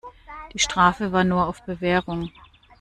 Die 0.51 0.57
Strafe 0.57 1.11
war 1.11 1.23
nur 1.23 1.45
auf 1.45 1.61
Bewährung. 1.63 2.31